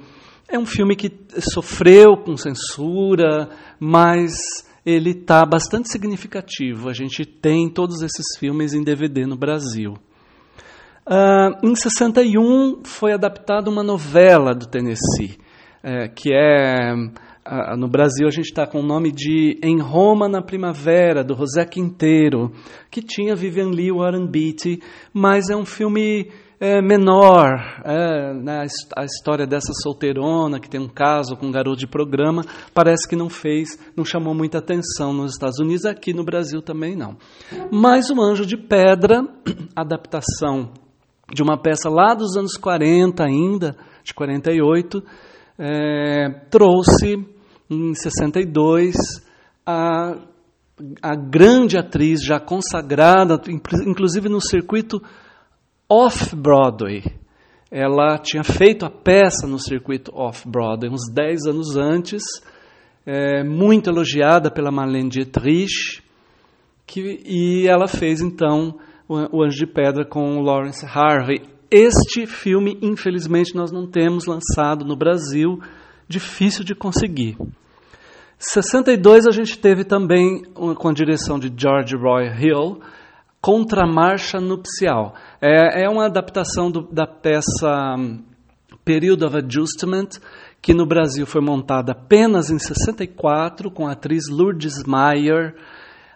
é 0.55 0.59
um 0.59 0.65
filme 0.65 0.95
que 0.95 1.11
sofreu 1.51 2.15
com 2.15 2.37
censura, 2.37 3.49
mas 3.79 4.33
ele 4.85 5.09
está 5.09 5.43
bastante 5.45 5.89
significativo. 5.91 6.89
A 6.89 6.93
gente 6.93 7.25
tem 7.25 7.69
todos 7.69 8.03
esses 8.03 8.37
filmes 8.37 8.73
em 8.73 8.83
DVD 8.83 9.25
no 9.25 9.35
Brasil. 9.35 9.93
Uh, 11.05 11.67
em 11.67 11.75
61 11.75 12.83
foi 12.83 13.13
adaptada 13.13 13.69
uma 13.69 13.83
novela 13.83 14.53
do 14.53 14.67
Tennessee, 14.67 15.37
é, 15.81 16.07
que 16.07 16.33
é 16.33 16.93
uh, 16.93 17.75
no 17.77 17.89
Brasil 17.89 18.25
a 18.25 18.31
gente 18.31 18.45
está 18.45 18.65
com 18.65 18.79
o 18.79 18.85
nome 18.85 19.11
de 19.11 19.59
Em 19.61 19.81
Roma 19.81 20.29
na 20.29 20.41
Primavera 20.41 21.23
do 21.23 21.35
José 21.35 21.65
Quinteiro, 21.65 22.53
que 22.89 23.01
tinha 23.01 23.35
Vivian 23.35 23.69
Lee 23.69 23.91
Warren 23.91 24.27
Beatty, 24.27 24.79
mas 25.11 25.49
é 25.49 25.55
um 25.55 25.65
filme 25.65 26.31
é, 26.63 26.81
menor, 26.81 27.81
é, 27.83 28.33
né, 28.35 28.65
a 28.95 29.03
história 29.03 29.45
dessa 29.45 29.73
solteirona 29.83 30.61
que 30.61 30.69
tem 30.69 30.79
um 30.79 30.87
caso 30.87 31.35
com 31.35 31.47
um 31.47 31.51
garoto 31.51 31.77
de 31.77 31.85
programa, 31.85 32.45
parece 32.73 33.05
que 33.05 33.17
não 33.17 33.29
fez, 33.29 33.77
não 33.97 34.05
chamou 34.05 34.33
muita 34.33 34.59
atenção 34.59 35.11
nos 35.11 35.33
Estados 35.33 35.59
Unidos, 35.59 35.83
aqui 35.83 36.13
no 36.13 36.23
Brasil 36.23 36.61
também 36.61 36.95
não. 36.95 37.17
Mas 37.69 38.09
o 38.09 38.21
Anjo 38.21 38.45
de 38.45 38.55
Pedra, 38.55 39.27
adaptação 39.75 40.71
de 41.33 41.43
uma 41.43 41.61
peça 41.61 41.89
lá 41.89 42.13
dos 42.13 42.37
anos 42.37 42.55
40 42.55 43.21
ainda, 43.25 43.75
de 44.01 44.13
48, 44.13 45.03
é, 45.59 46.29
trouxe 46.49 47.27
em 47.69 47.93
62 47.93 48.95
a, 49.65 50.15
a 51.01 51.13
grande 51.13 51.77
atriz 51.77 52.23
já 52.23 52.39
consagrada, 52.39 53.41
inclusive 53.85 54.29
no 54.29 54.39
circuito 54.39 55.01
off-Broadway. 55.89 57.03
Ela 57.71 58.17
tinha 58.19 58.43
feito 58.43 58.85
a 58.85 58.89
peça 58.89 59.47
no 59.47 59.57
circuito 59.57 60.11
off-Broadway 60.13 60.91
uns 60.91 61.11
10 61.11 61.47
anos 61.47 61.75
antes, 61.75 62.23
é, 63.05 63.43
muito 63.43 63.89
elogiada 63.89 64.51
pela 64.51 64.71
Marlene 64.71 65.09
Dietrich, 65.09 66.03
que, 66.85 67.21
e 67.25 67.67
ela 67.67 67.87
fez 67.87 68.21
então 68.21 68.77
o, 69.07 69.43
Anjo 69.43 69.57
de 69.57 69.67
Pedra 69.67 70.05
com 70.05 70.41
Lawrence 70.41 70.85
Harvey. 70.85 71.41
Este 71.69 72.25
filme, 72.25 72.77
infelizmente, 72.81 73.55
nós 73.55 73.71
não 73.71 73.87
temos 73.87 74.25
lançado 74.25 74.85
no 74.85 74.95
Brasil, 74.95 75.59
difícil 76.07 76.63
de 76.63 76.75
conseguir. 76.75 77.35
62 78.37 79.25
a 79.25 79.31
gente 79.31 79.57
teve 79.57 79.83
também, 79.83 80.43
com 80.53 80.89
a 80.89 80.93
direção 80.93 81.39
de 81.39 81.51
George 81.55 81.95
Roy 81.95 82.27
Hill, 82.27 82.79
Contramarcha 83.43 84.39
Nupcial. 84.39 85.15
É, 85.41 85.83
é 85.83 85.89
uma 85.89 86.05
adaptação 86.05 86.71
do, 86.71 86.87
da 86.89 87.05
peça 87.05 87.93
hum, 87.99 88.23
Period 88.85 89.21
of 89.21 89.35
Adjustment, 89.35 90.11
que 90.61 90.73
no 90.73 90.85
Brasil 90.85 91.25
foi 91.25 91.41
montada 91.41 91.91
apenas 91.91 92.49
em 92.49 92.57
64 92.57 93.69
com 93.69 93.85
a 93.85 93.91
atriz 93.91 94.29
Lourdes 94.29 94.85
Mayer, 94.85 95.55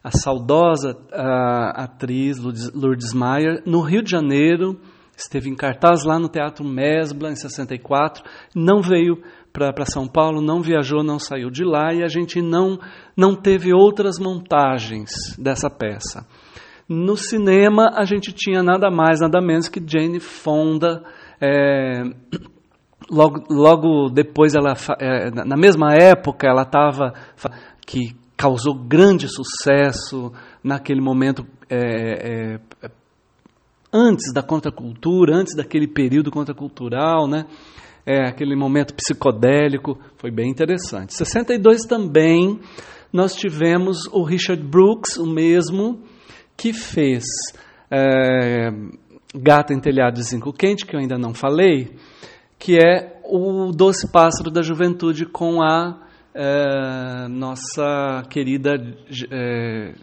a 0.01 0.09
saudosa 0.09 0.93
uh, 0.93 1.73
atriz 1.75 2.37
Lourdes 2.39 3.13
Mayer, 3.13 3.61
no 3.65 3.81
Rio 3.81 4.01
de 4.01 4.09
Janeiro, 4.09 4.79
esteve 5.17 5.49
em 5.49 5.55
cartaz 5.55 6.05
lá 6.05 6.17
no 6.17 6.29
Teatro 6.29 6.63
Mesbla 6.63 7.29
em 7.29 7.35
64, 7.35 8.23
não 8.55 8.81
veio 8.81 9.21
para 9.51 9.85
São 9.85 10.07
Paulo, 10.07 10.41
não 10.41 10.61
viajou, 10.61 11.03
não 11.03 11.19
saiu 11.19 11.49
de 11.49 11.65
lá 11.65 11.93
e 11.93 12.03
a 12.03 12.07
gente 12.07 12.41
não, 12.41 12.79
não 13.17 13.35
teve 13.35 13.73
outras 13.73 14.17
montagens 14.17 15.09
dessa 15.37 15.69
peça. 15.69 16.25
No 16.87 17.17
cinema, 17.17 17.91
a 17.95 18.05
gente 18.05 18.31
tinha 18.33 18.63
nada 18.63 18.89
mais, 18.89 19.19
nada 19.19 19.41
menos 19.41 19.67
que 19.67 19.83
Jane 19.85 20.19
Fonda. 20.19 21.03
É, 21.41 22.03
logo, 23.09 23.43
logo 23.49 24.09
depois, 24.09 24.55
ela, 24.55 24.73
é, 24.99 25.29
na 25.31 25.57
mesma 25.57 25.93
época, 25.93 26.47
ela 26.47 26.63
estava. 26.63 27.13
que 27.85 28.15
causou 28.37 28.75
grande 28.75 29.27
sucesso 29.27 30.31
naquele 30.63 31.01
momento. 31.01 31.45
É, 31.69 32.55
é, 32.83 32.89
antes 33.91 34.31
da 34.33 34.43
contracultura, 34.43 35.35
antes 35.35 35.55
daquele 35.55 35.87
período 35.87 36.31
contracultural, 36.31 37.27
né? 37.27 37.45
É, 38.05 38.29
aquele 38.29 38.55
momento 38.55 38.93
psicodélico, 38.93 39.99
foi 40.17 40.31
bem 40.31 40.49
interessante. 40.49 41.13
62 41.13 41.81
também 41.81 42.59
nós 43.11 43.35
tivemos 43.35 44.05
o 44.11 44.23
Richard 44.23 44.63
Brooks, 44.63 45.17
o 45.17 45.25
mesmo, 45.25 46.01
que 46.57 46.73
fez 46.73 47.23
é, 47.91 48.69
Gata 49.35 49.73
em 49.73 49.79
Telhado 49.79 50.15
de 50.15 50.23
Zinco 50.23 50.51
Quente, 50.51 50.85
que 50.85 50.95
eu 50.95 50.99
ainda 50.99 51.17
não 51.17 51.33
falei, 51.33 51.95
que 52.57 52.77
é 52.77 53.21
o 53.23 53.71
Doce 53.71 54.11
Pássaro 54.11 54.49
da 54.49 54.61
Juventude 54.61 55.25
com 55.25 55.61
a 55.61 56.07
é, 56.33 57.27
nossa 57.27 58.23
querida 58.29 58.75
é, 59.31 59.93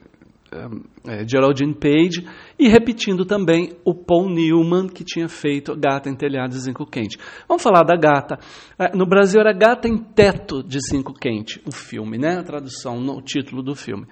é, 1.06 1.28
Geraldine 1.28 1.74
Page, 1.74 2.24
e 2.58 2.68
repetindo 2.68 3.24
também 3.24 3.72
o 3.84 3.94
Paul 3.94 4.30
Newman, 4.30 4.88
que 4.88 5.04
tinha 5.04 5.28
feito 5.28 5.74
Gata 5.76 6.08
em 6.08 6.14
Telhado 6.14 6.50
de 6.50 6.60
Zinco 6.60 6.86
Quente. 6.86 7.18
Vamos 7.48 7.62
falar 7.62 7.82
da 7.82 7.96
gata. 7.96 8.38
É, 8.78 8.96
no 8.96 9.06
Brasil 9.06 9.40
era 9.40 9.52
Gata 9.52 9.88
em 9.88 9.96
Teto 9.96 10.62
de 10.62 10.78
Zinco 10.78 11.12
Quente, 11.12 11.60
o 11.66 11.72
filme, 11.72 12.18
né? 12.18 12.38
a 12.38 12.42
tradução, 12.44 13.00
no 13.00 13.20
título 13.20 13.62
do 13.62 13.74
filme. 13.74 14.06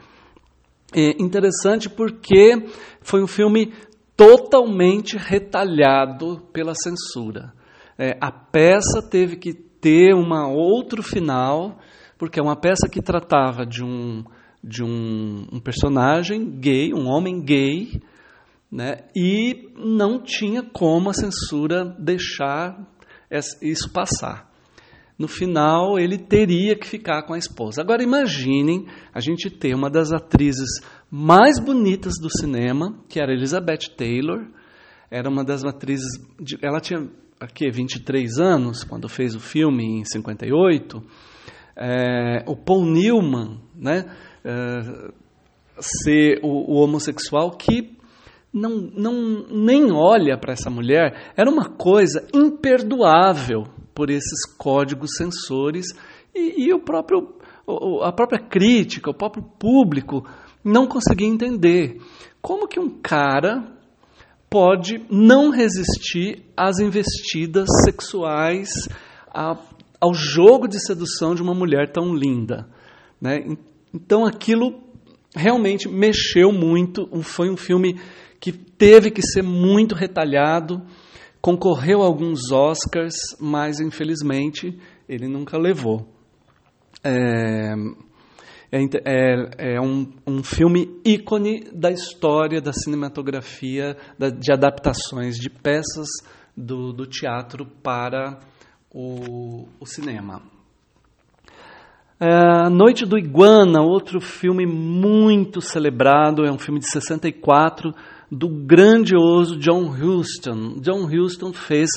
É 0.95 1.23
interessante 1.23 1.89
porque 1.89 2.67
foi 3.01 3.23
um 3.23 3.27
filme 3.27 3.73
totalmente 4.17 5.17
retalhado 5.17 6.43
pela 6.53 6.75
censura. 6.75 7.53
É, 7.99 8.17
a 8.21 8.31
peça 8.31 9.03
teve 9.11 9.37
que 9.37 9.53
ter 9.53 10.15
um 10.15 10.33
outro 10.55 11.03
final, 11.03 11.79
porque 12.19 12.39
é 12.39 12.43
uma 12.43 12.57
peça 12.57 12.89
que 12.91 13.03
tratava 13.03 13.65
de 13.67 13.83
um, 13.83 14.23
de 14.63 14.85
um, 14.85 15.47
um 15.53 15.61
personagem 15.61 16.59
gay, 16.61 16.93
um 16.95 17.09
homem 17.09 17.43
gay, 17.43 18.01
né, 18.71 19.05
e 19.15 19.71
não 19.77 20.23
tinha 20.23 20.63
como 20.63 21.11
a 21.11 21.15
censura 21.15 21.85
deixar 21.99 22.79
isso 23.61 23.91
passar 23.93 24.52
no 25.23 25.29
final 25.29 26.01
ele 26.01 26.19
teria 26.19 26.75
que 26.75 26.85
ficar 26.85 27.23
com 27.23 27.33
a 27.33 27.39
esposa. 27.39 27.81
Agora 27.81 28.03
imaginem 28.03 28.87
a 29.15 29.21
gente 29.21 29.49
ter 29.49 29.73
uma 29.73 29.89
das 29.89 30.13
atrizes 30.13 30.81
mais 31.09 31.61
bonitas 31.61 32.15
do 32.21 32.29
cinema, 32.29 32.99
que 33.09 33.21
era 33.21 33.33
Elizabeth 33.33 33.95
Taylor, 33.97 34.45
era 35.09 35.31
uma 35.31 35.45
das 35.45 35.65
atrizes, 35.65 36.11
de, 36.41 36.59
ela 36.61 36.81
tinha 36.81 37.09
aqui 37.39 37.71
23 37.71 38.41
anos 38.41 38.83
quando 38.83 39.09
fez 39.09 39.37
o 39.37 39.41
filme 39.41 40.01
em 40.01 40.05
58. 40.05 41.01
É, 41.77 42.45
o 42.49 42.57
Paul 42.57 42.85
Newman, 42.85 43.61
né, 43.77 44.05
é, 44.45 45.13
ser 45.79 46.41
o, 46.43 46.75
o 46.75 46.83
homossexual 46.83 47.53
que 47.53 47.97
não, 48.53 48.71
não 48.71 49.47
nem 49.49 49.93
olha 49.93 50.37
para 50.37 50.53
essa 50.53 50.69
mulher, 50.69 51.33
era 51.37 51.49
uma 51.49 51.69
coisa 51.71 52.27
imperdoável 52.35 53.82
por 53.95 54.11
esses 54.11 54.45
códigos 54.57 55.11
sensores 55.17 55.87
E, 56.35 56.67
e 56.67 56.73
o 56.73 56.81
próprio, 56.81 57.37
a 58.03 58.13
própria 58.13 58.41
crítica, 58.41 59.11
o 59.11 59.15
próprio 59.15 59.43
público 59.43 60.27
não 60.65 60.87
conseguia 60.87 61.29
entender 61.29 62.01
como 62.41 62.67
que 62.67 62.81
um 62.81 63.01
cara 63.01 63.71
pode 64.49 65.05
não 65.11 65.51
resistir 65.51 66.45
às 66.57 66.79
investidas 66.79 67.69
sexuais, 67.85 68.69
a, 69.29 69.57
ao 70.01 70.13
jogo 70.13 70.67
de 70.67 70.85
sedução 70.85 71.35
de 71.35 71.43
uma 71.43 71.55
mulher 71.55 71.91
tão 71.93 72.15
linda. 72.15 72.69
Né? 73.21 73.57
Então 73.95 74.25
aquilo 74.25 74.83
realmente 75.35 75.89
mexeu 75.89 76.53
muito, 76.53 77.09
foi 77.23 77.51
um 77.51 77.57
filme 77.57 77.99
que 78.39 78.53
teve 78.53 79.11
que 79.11 79.23
ser 79.23 79.43
muito 79.43 79.95
retalhado, 79.95 80.83
concorreu 81.43 82.03
a 82.03 82.07
alguns 82.07 82.53
Oscars, 82.53 83.17
mas 83.41 83.81
infelizmente 83.81 84.79
ele 85.09 85.27
nunca 85.27 85.59
levou. 85.59 86.07
É, 87.03 87.75
é, 88.71 88.79
é, 89.05 89.75
é 89.75 89.81
um, 89.81 90.09
um, 90.25 90.43
filme 90.43 91.01
ícone 91.05 91.65
da 91.75 91.91
história 91.91 92.61
da 92.61 92.73
cinematografia, 92.73 93.97
da, 94.17 94.31
de 94.31 94.53
adaptações 94.53 95.37
de 95.37 95.51
peças 95.51 96.09
do, 96.57 96.93
do 96.93 97.07
teatro 97.07 97.67
para 97.67 98.39
o, 98.95 99.67
o 99.81 99.85
cinema. 99.85 100.41
É, 102.21 102.69
Noite 102.71 103.05
do 103.05 103.19
Iguana, 103.19 103.83
outro 103.83 104.21
filme 104.21 104.65
muito 104.65 105.61
celebrado, 105.61 106.47
é 106.47 106.53
um 106.53 106.59
filme 106.59 106.79
de 106.79 106.89
64 106.89 107.93
do 108.33 108.49
grandioso 108.49 109.59
John 109.59 109.91
Huston. 109.91 110.81
John 110.81 111.05
Huston 111.05 111.53
fez 111.53 111.91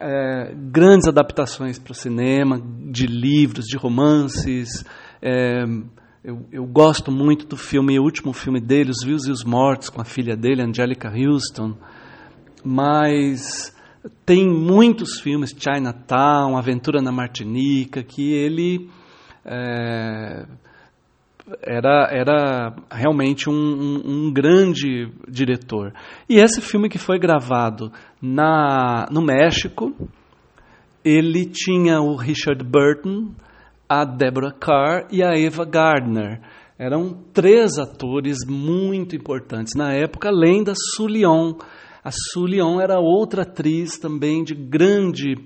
é, 0.00 0.54
grandes 0.54 1.08
adaptações 1.08 1.76
para 1.76 1.90
o 1.90 1.94
cinema, 1.94 2.62
de 2.88 3.08
livros, 3.08 3.64
de 3.66 3.76
romances. 3.76 4.84
É, 5.20 5.64
eu, 6.22 6.46
eu, 6.52 6.64
gosto 6.64 7.10
muito 7.10 7.46
do 7.46 7.56
filme, 7.56 7.98
o 7.98 8.02
último 8.04 8.32
filme 8.32 8.60
dele, 8.60 8.90
Os 8.90 9.04
Vivos 9.04 9.26
e 9.26 9.32
os 9.32 9.42
Mortos, 9.42 9.90
com 9.90 10.00
a 10.00 10.04
filha 10.04 10.36
dele, 10.36 10.62
Angelica 10.62 11.10
Houston. 11.10 11.76
Mas 12.64 13.74
tem 14.24 14.48
muitos 14.48 15.18
filmes, 15.18 15.50
Chinatown, 15.50 16.56
Aventura 16.56 17.02
na 17.02 17.10
Martinica, 17.10 18.04
que 18.04 18.32
ele 18.32 18.88
é, 19.44 20.46
era, 21.62 22.08
era 22.10 22.74
realmente 22.90 23.48
um, 23.48 23.52
um, 23.52 24.02
um, 24.04 24.32
grande 24.32 25.08
diretor. 25.28 25.92
E 26.28 26.38
esse 26.38 26.60
filme 26.60 26.88
que 26.88 26.98
foi 26.98 27.18
gravado 27.18 27.92
na, 28.20 29.06
no 29.10 29.22
México, 29.22 29.94
ele 31.04 31.46
tinha 31.46 32.00
o 32.00 32.16
Richard 32.16 32.64
Burton, 32.64 33.32
a 33.88 34.04
Deborah 34.04 34.52
Carr 34.52 35.06
e 35.10 35.22
a 35.22 35.38
Eva 35.38 35.64
Gardner. 35.64 36.40
Eram 36.78 37.22
três 37.32 37.78
atores 37.78 38.38
muito 38.46 39.14
importantes 39.14 39.74
na 39.76 39.92
época, 39.92 40.28
além 40.28 40.64
da 40.64 40.74
Su 40.74 41.06
Leon. 41.06 41.54
A 42.04 42.10
Su 42.10 42.44
Leon 42.44 42.80
era 42.80 42.98
outra 42.98 43.42
atriz 43.42 43.98
também 43.98 44.44
de 44.44 44.54
grande 44.54 45.36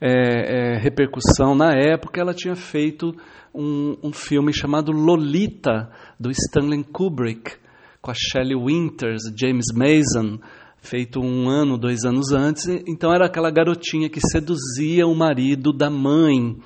é, 0.00 0.74
é, 0.74 0.78
repercussão 0.78 1.54
na 1.54 1.72
época. 1.74 2.20
Ela 2.20 2.32
tinha 2.32 2.56
feito 2.56 3.14
um, 3.54 3.96
um, 4.02 4.12
filme 4.12 4.52
chamado 4.52 4.92
Lolita, 4.92 5.90
do 6.18 6.30
Stanley 6.30 6.84
Kubrick, 6.84 7.52
com 8.00 8.10
a 8.10 8.14
Shelley 8.14 8.56
Winters, 8.56 9.22
James 9.38 9.66
Mason, 9.74 10.38
feito 10.80 11.20
um 11.20 11.48
ano, 11.48 11.76
dois 11.76 12.04
anos 12.04 12.32
antes. 12.32 12.66
Então 12.88 13.12
era 13.12 13.26
aquela 13.26 13.50
garotinha 13.50 14.08
que 14.08 14.20
seduzia 14.20 15.06
o 15.06 15.14
marido 15.14 15.72
da 15.72 15.90
mãe. 15.90 16.56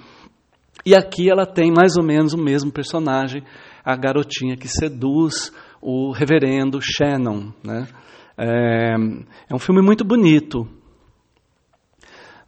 E 0.86 0.94
aqui 0.94 1.30
ela 1.30 1.46
tem 1.46 1.72
mais 1.72 1.96
ou 1.96 2.04
menos 2.04 2.34
o 2.34 2.38
mesmo 2.38 2.70
personagem, 2.70 3.42
a 3.84 3.96
garotinha 3.96 4.56
que 4.56 4.68
seduz 4.68 5.50
o 5.80 6.12
reverendo 6.12 6.78
Shannon. 6.80 7.52
Né? 7.64 7.86
É, 8.36 8.94
é 9.50 9.54
um 9.54 9.58
filme 9.58 9.80
muito 9.80 10.04
bonito, 10.04 10.68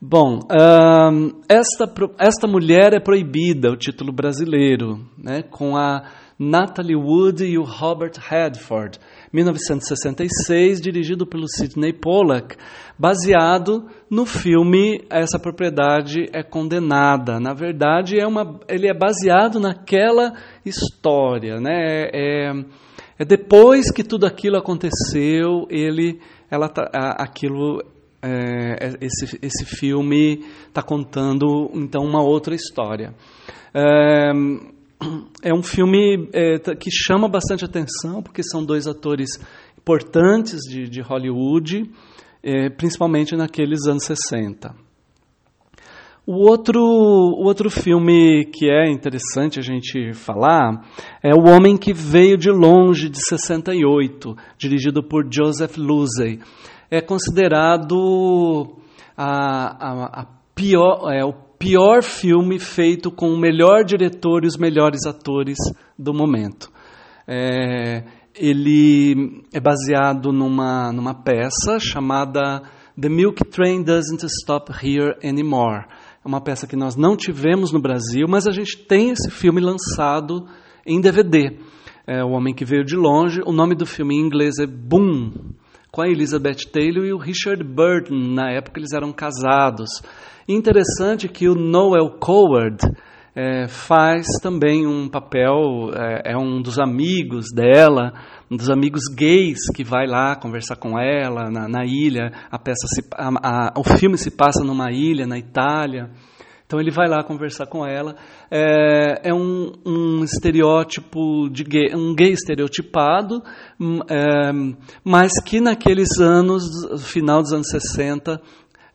Bom, 0.08 0.38
um, 0.38 1.32
esta, 1.48 1.92
esta 2.16 2.46
Mulher 2.46 2.92
é 2.92 3.00
Proibida, 3.00 3.72
o 3.72 3.76
título 3.76 4.12
brasileiro, 4.12 5.00
né, 5.18 5.42
com 5.42 5.76
a 5.76 6.04
Natalie 6.38 6.94
Wood 6.94 7.44
e 7.44 7.58
o 7.58 7.64
Robert 7.64 8.12
Redford, 8.16 9.00
1966, 9.32 10.80
dirigido 10.80 11.26
pelo 11.26 11.48
Sidney 11.48 11.92
Pollack, 11.92 12.56
baseado 12.96 13.88
no 14.08 14.24
filme 14.24 15.04
Essa 15.10 15.40
Propriedade 15.40 16.26
é 16.32 16.44
Condenada. 16.44 17.40
Na 17.40 17.52
verdade, 17.52 18.16
é 18.16 18.26
uma, 18.28 18.60
ele 18.68 18.88
é 18.88 18.94
baseado 18.94 19.58
naquela 19.58 20.34
história. 20.64 21.58
Né, 21.58 22.10
é, 22.14 22.52
é 23.18 23.24
depois 23.24 23.90
que 23.90 24.04
tudo 24.04 24.24
aquilo 24.24 24.56
aconteceu, 24.56 25.66
ele, 25.68 26.20
ela, 26.48 26.68
tá, 26.68 26.88
aquilo 27.18 27.82
é, 28.22 28.96
esse, 29.00 29.38
esse 29.42 29.64
filme 29.64 30.44
está 30.68 30.82
contando 30.82 31.70
então 31.74 32.02
uma 32.02 32.22
outra 32.22 32.54
história. 32.54 33.14
É, 33.74 34.32
é 35.42 35.54
um 35.54 35.62
filme 35.62 36.28
é, 36.32 36.58
que 36.74 36.90
chama 36.90 37.28
bastante 37.28 37.64
atenção 37.64 38.22
porque 38.22 38.42
são 38.42 38.64
dois 38.64 38.86
atores 38.86 39.30
importantes 39.78 40.60
de, 40.68 40.88
de 40.88 41.00
Hollywood, 41.00 41.90
é, 42.42 42.70
principalmente 42.70 43.36
naqueles 43.36 43.86
anos 43.86 44.04
60. 44.04 44.74
O 46.26 46.48
outro, 46.50 46.80
o 46.80 47.44
outro 47.44 47.70
filme 47.70 48.46
que 48.46 48.68
é 48.68 48.90
interessante 48.90 49.60
a 49.60 49.62
gente 49.62 50.12
falar 50.12 50.84
é 51.22 51.32
O 51.32 51.46
Homem 51.46 51.76
que 51.76 51.92
Veio 51.92 52.36
de 52.36 52.50
Longe, 52.50 53.08
de 53.08 53.24
68, 53.24 54.36
dirigido 54.58 55.04
por 55.04 55.24
Joseph 55.32 55.76
Losey 55.76 56.40
é 56.90 57.00
considerado 57.00 58.76
a, 59.16 59.26
a, 59.26 60.22
a 60.22 60.26
pior, 60.54 61.12
é, 61.12 61.24
o 61.24 61.32
pior 61.58 62.02
filme 62.02 62.58
feito 62.58 63.10
com 63.10 63.30
o 63.30 63.38
melhor 63.38 63.84
diretor 63.84 64.44
e 64.44 64.46
os 64.46 64.56
melhores 64.56 65.06
atores 65.06 65.58
do 65.98 66.12
momento. 66.12 66.70
É, 67.26 68.04
ele 68.34 69.42
é 69.52 69.60
baseado 69.60 70.32
numa, 70.32 70.92
numa 70.92 71.14
peça 71.14 71.78
chamada 71.80 72.62
The 73.00 73.08
Milk 73.08 73.44
Train 73.50 73.82
Doesn't 73.82 74.24
Stop 74.26 74.72
Here 74.72 75.16
Anymore. 75.24 75.86
É 76.24 76.28
uma 76.28 76.40
peça 76.40 76.66
que 76.66 76.76
nós 76.76 76.96
não 76.96 77.16
tivemos 77.16 77.72
no 77.72 77.80
Brasil, 77.80 78.26
mas 78.28 78.46
a 78.46 78.52
gente 78.52 78.86
tem 78.86 79.10
esse 79.10 79.30
filme 79.30 79.60
lançado 79.60 80.46
em 80.86 81.00
DVD. 81.00 81.58
É 82.06 82.22
O 82.22 82.30
Homem 82.30 82.54
que 82.54 82.64
Veio 82.64 82.84
de 82.84 82.96
Longe. 82.96 83.40
O 83.44 83.52
nome 83.52 83.74
do 83.74 83.86
filme 83.86 84.14
em 84.14 84.20
inglês 84.20 84.58
é 84.58 84.66
Boom 84.66 85.32
com 85.96 86.02
a 86.02 86.08
Elizabeth 86.08 86.70
Taylor 86.70 87.06
e 87.06 87.12
o 87.14 87.16
Richard 87.16 87.64
Burton. 87.64 88.14
Na 88.14 88.50
época 88.50 88.78
eles 88.78 88.92
eram 88.92 89.14
casados. 89.14 89.88
interessante 90.46 91.26
que 91.26 91.48
o 91.48 91.54
Noel 91.54 92.18
Coward 92.20 92.76
é, 93.34 93.66
faz 93.66 94.26
também 94.42 94.86
um 94.86 95.08
papel, 95.08 95.90
é, 95.94 96.32
é, 96.32 96.36
um 96.36 96.60
dos 96.60 96.78
amigos 96.78 97.46
dela, 97.50 98.12
um 98.50 98.58
dos 98.58 98.68
amigos 98.68 99.04
gays 99.16 99.58
que 99.74 99.82
vai 99.82 100.06
lá 100.06 100.36
conversar 100.36 100.76
com 100.76 100.98
ela 101.00 101.50
na, 101.50 101.66
na 101.66 101.86
ilha. 101.86 102.30
A 102.50 102.58
peça 102.58 102.86
se, 102.88 103.02
a, 103.14 103.30
a, 103.68 103.72
o 103.74 103.82
filme 103.82 104.18
se 104.18 104.30
passa 104.30 104.62
numa 104.62 104.92
ilha 104.92 105.26
na 105.26 105.38
Itália. 105.38 106.10
Então 106.66 106.80
ele 106.80 106.90
vai 106.90 107.08
lá 107.08 107.22
conversar 107.22 107.66
com 107.66 107.86
ela. 107.86 108.16
É, 108.50 109.28
é 109.30 109.34
um, 109.34 109.72
um, 109.86 110.24
estereótipo 110.24 111.48
de 111.48 111.62
gay, 111.62 111.94
um 111.94 112.14
gay 112.14 112.32
estereotipado, 112.32 113.40
hum, 113.80 114.00
é, 114.08 114.52
mas 115.04 115.32
que 115.44 115.60
naqueles 115.60 116.18
anos, 116.18 116.64
final 117.08 117.40
dos 117.40 117.52
anos 117.52 117.68
60, 117.68 118.40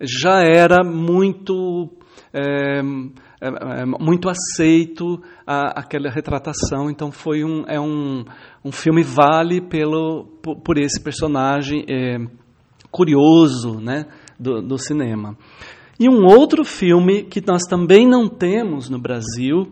já 0.01 0.41
era 0.43 0.83
muito 0.83 1.89
é, 2.33 2.81
é, 3.41 3.81
é, 3.81 3.85
muito 3.85 4.29
aceito 4.29 5.21
a, 5.47 5.79
aquela 5.79 6.11
retratação. 6.11 6.89
Então 6.89 7.09
foi 7.09 7.43
um 7.43 7.63
é 7.67 7.79
um, 7.79 8.25
um 8.65 8.71
filme 8.71 9.01
vale 9.01 9.61
pelo 9.61 10.25
por, 10.43 10.59
por 10.59 10.77
esse 10.77 11.01
personagem 11.01 11.85
é, 11.89 12.17
curioso, 12.91 13.79
né, 13.79 14.05
do, 14.37 14.61
do 14.61 14.77
cinema. 14.77 15.37
E 16.01 16.09
um 16.09 16.25
outro 16.25 16.65
filme 16.65 17.21
que 17.21 17.39
nós 17.45 17.61
também 17.69 18.07
não 18.07 18.27
temos 18.27 18.89
no 18.89 18.99
Brasil 18.99 19.71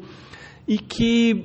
e 0.68 0.78
que 0.78 1.44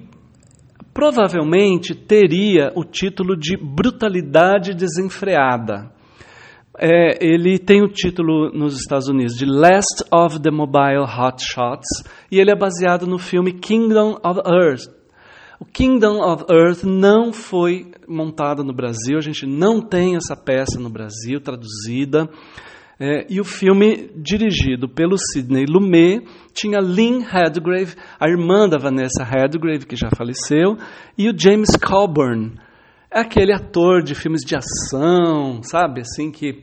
provavelmente 0.92 1.94
teria 1.94 2.70
o 2.76 2.84
título 2.84 3.34
de 3.34 3.56
Brutalidade 3.56 4.74
Desenfreada. 4.74 5.90
É, 6.78 7.16
ele 7.26 7.58
tem 7.58 7.82
o 7.82 7.88
título 7.88 8.50
nos 8.52 8.76
Estados 8.76 9.08
Unidos 9.08 9.38
de 9.38 9.46
Last 9.46 10.04
of 10.12 10.38
the 10.42 10.50
Mobile 10.50 11.06
Hotshots 11.06 12.04
e 12.30 12.38
ele 12.38 12.50
é 12.50 12.54
baseado 12.54 13.06
no 13.06 13.18
filme 13.18 13.54
Kingdom 13.54 14.18
of 14.22 14.38
Earth. 14.46 14.90
O 15.58 15.64
Kingdom 15.64 16.20
of 16.20 16.44
Earth 16.52 16.84
não 16.84 17.32
foi 17.32 17.90
montado 18.06 18.62
no 18.62 18.74
Brasil, 18.74 19.16
a 19.16 19.22
gente 19.22 19.46
não 19.46 19.80
tem 19.80 20.14
essa 20.14 20.36
peça 20.36 20.78
no 20.78 20.90
Brasil 20.90 21.40
traduzida. 21.40 22.28
É, 22.98 23.26
e 23.28 23.40
o 23.40 23.44
filme, 23.44 24.10
dirigido 24.14 24.88
pelo 24.88 25.16
Sidney 25.18 25.64
Lumet, 25.68 26.24
tinha 26.52 26.78
Lynn 26.78 27.20
Redgrave, 27.20 27.94
a 28.20 28.28
irmã 28.28 28.68
da 28.68 28.78
Vanessa 28.78 29.24
Redgrave, 29.24 29.86
que 29.86 29.96
já 29.96 30.08
faleceu, 30.16 30.76
e 31.18 31.28
o 31.28 31.36
James 31.36 31.70
Coburn, 31.76 32.52
aquele 33.10 33.52
ator 33.52 34.02
de 34.02 34.14
filmes 34.14 34.42
de 34.42 34.56
ação, 34.56 35.60
sabe, 35.62 36.02
assim, 36.02 36.30
que 36.30 36.62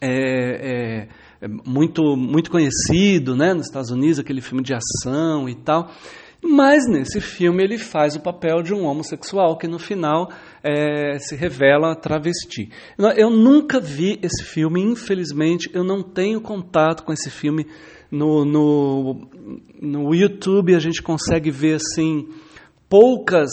é, 0.00 1.02
é, 1.02 1.08
é 1.40 1.48
muito, 1.48 2.16
muito 2.16 2.50
conhecido 2.50 3.36
né, 3.36 3.54
nos 3.54 3.66
Estados 3.66 3.90
Unidos, 3.90 4.18
aquele 4.18 4.40
filme 4.40 4.62
de 4.62 4.74
ação 4.74 5.48
e 5.48 5.54
tal. 5.54 5.88
Mas 6.46 6.86
nesse 6.86 7.22
filme 7.22 7.64
ele 7.64 7.78
faz 7.78 8.14
o 8.14 8.20
papel 8.20 8.62
de 8.62 8.74
um 8.74 8.84
homossexual 8.84 9.56
que 9.56 9.66
no 9.66 9.78
final 9.78 10.30
é, 10.62 11.18
se 11.18 11.34
revela 11.34 11.96
travesti. 11.96 12.68
Eu 13.16 13.30
nunca 13.30 13.80
vi 13.80 14.20
esse 14.22 14.44
filme, 14.44 14.82
infelizmente, 14.82 15.70
eu 15.72 15.82
não 15.82 16.02
tenho 16.02 16.42
contato 16.42 17.02
com 17.02 17.12
esse 17.14 17.30
filme. 17.30 17.66
No, 18.10 18.44
no, 18.44 19.26
no 19.80 20.14
YouTube 20.14 20.74
a 20.74 20.78
gente 20.78 21.02
consegue 21.02 21.50
ver 21.50 21.76
assim 21.76 22.28
poucas, 22.90 23.50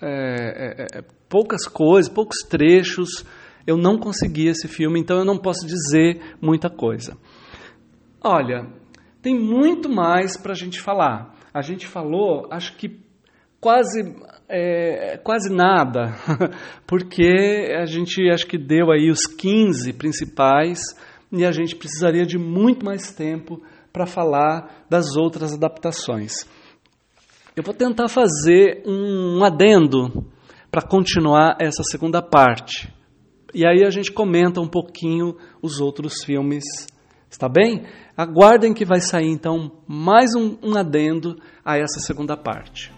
é, 0.00 0.84
é, 0.84 0.98
é 0.98 1.04
poucas 1.28 1.66
coisas, 1.66 2.08
poucos 2.10 2.38
trechos. 2.48 3.24
Eu 3.66 3.76
não 3.76 3.98
consegui 3.98 4.46
esse 4.46 4.68
filme, 4.68 5.00
então 5.00 5.18
eu 5.18 5.24
não 5.24 5.36
posso 5.36 5.66
dizer 5.66 6.36
muita 6.40 6.70
coisa. 6.70 7.18
Olha, 8.22 8.66
tem 9.20 9.36
muito 9.36 9.88
mais 9.88 10.36
para 10.36 10.52
a 10.52 10.56
gente 10.56 10.80
falar 10.80 11.36
a 11.52 11.62
gente 11.62 11.86
falou, 11.86 12.46
acho 12.50 12.76
que 12.76 13.00
quase 13.60 14.14
é, 14.48 15.18
quase 15.18 15.52
nada, 15.52 16.14
porque 16.86 17.74
a 17.76 17.84
gente 17.84 18.28
acho 18.30 18.46
que 18.46 18.56
deu 18.56 18.90
aí 18.90 19.10
os 19.10 19.26
15 19.26 19.92
principais 19.94 20.80
e 21.30 21.44
a 21.44 21.52
gente 21.52 21.76
precisaria 21.76 22.24
de 22.24 22.38
muito 22.38 22.84
mais 22.84 23.12
tempo 23.12 23.60
para 23.92 24.06
falar 24.06 24.84
das 24.88 25.16
outras 25.16 25.54
adaptações. 25.54 26.46
Eu 27.54 27.62
vou 27.62 27.74
tentar 27.74 28.08
fazer 28.08 28.82
um 28.86 29.44
adendo 29.44 30.24
para 30.70 30.82
continuar 30.82 31.56
essa 31.60 31.82
segunda 31.82 32.22
parte. 32.22 32.92
E 33.52 33.66
aí 33.66 33.84
a 33.84 33.90
gente 33.90 34.12
comenta 34.12 34.60
um 34.60 34.68
pouquinho 34.68 35.36
os 35.62 35.80
outros 35.80 36.22
filmes 36.24 36.64
Está 37.30 37.48
bem? 37.48 37.84
Aguardem 38.16 38.72
que 38.72 38.84
vai 38.84 39.00
sair 39.00 39.28
então 39.28 39.70
mais 39.86 40.34
um, 40.34 40.56
um 40.62 40.76
adendo 40.76 41.36
a 41.64 41.76
essa 41.76 42.00
segunda 42.00 42.36
parte. 42.36 42.97